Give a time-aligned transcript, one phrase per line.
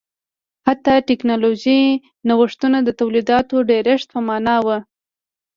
[0.67, 1.81] حتی ټکنالوژیکي
[2.27, 4.67] نوښتونه د تولیداتو ډېرښت په معنا نه و